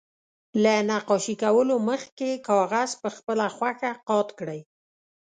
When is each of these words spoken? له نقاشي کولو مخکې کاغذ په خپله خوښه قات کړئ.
له 0.63 0.73
نقاشي 0.89 1.35
کولو 1.43 1.75
مخکې 1.89 2.29
کاغذ 2.47 2.89
په 3.01 3.09
خپله 3.17 3.45
خوښه 3.55 3.91
قات 4.07 4.29
کړئ. 4.39 4.59